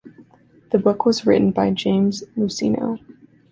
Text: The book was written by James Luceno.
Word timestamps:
The 0.71 0.79
book 0.79 1.05
was 1.05 1.27
written 1.27 1.51
by 1.51 1.69
James 1.69 2.23
Luceno. 2.35 2.99